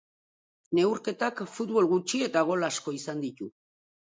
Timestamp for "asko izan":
2.71-3.25